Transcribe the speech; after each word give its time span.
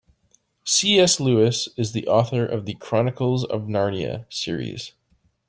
C.S. 0.63 1.19
Lewis 1.19 1.69
is 1.77 1.91
the 1.91 2.07
author 2.07 2.43
of 2.43 2.65
The 2.65 2.73
Chronicles 2.73 3.45
of 3.45 3.67
Narnia 3.67 4.25
series. 4.33 4.93